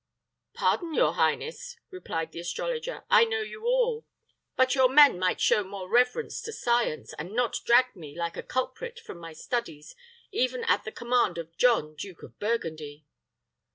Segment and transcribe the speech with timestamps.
[0.55, 4.07] "Pardon, your highness," replied the astrologer; "I know you all.
[4.55, 8.41] But your men might show more reverence to science, and not drag me, like a
[8.41, 9.93] culprit, from my studies,
[10.31, 13.05] even at the command of John, duke of Burgundy."